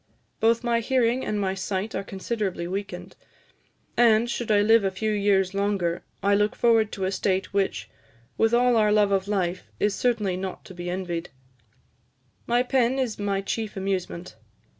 [0.39, 3.15] Both my hearing and my sight are considerably weakened,
[3.95, 7.87] and, should I live a few years longer, I look forward to a state which,
[8.35, 11.29] with all our love for life, is certainly not to be envied....
[12.47, 14.35] My pen is my chief amusement.